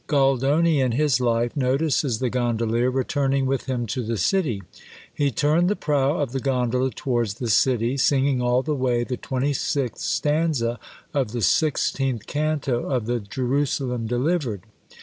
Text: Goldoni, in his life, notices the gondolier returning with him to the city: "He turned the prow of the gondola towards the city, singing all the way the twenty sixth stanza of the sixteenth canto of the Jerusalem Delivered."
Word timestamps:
Goldoni, 0.07 0.79
in 0.79 0.93
his 0.93 1.19
life, 1.19 1.55
notices 1.55 2.17
the 2.17 2.31
gondolier 2.31 2.89
returning 2.89 3.45
with 3.45 3.67
him 3.67 3.85
to 3.85 4.01
the 4.01 4.17
city: 4.17 4.63
"He 5.13 5.29
turned 5.29 5.69
the 5.69 5.75
prow 5.75 6.17
of 6.17 6.31
the 6.31 6.39
gondola 6.39 6.89
towards 6.89 7.35
the 7.35 7.51
city, 7.51 7.97
singing 7.97 8.41
all 8.41 8.63
the 8.63 8.73
way 8.73 9.03
the 9.03 9.15
twenty 9.17 9.53
sixth 9.53 10.01
stanza 10.03 10.79
of 11.13 11.33
the 11.33 11.41
sixteenth 11.43 12.25
canto 12.25 12.89
of 12.89 13.05
the 13.05 13.19
Jerusalem 13.19 14.07
Delivered." 14.07 14.61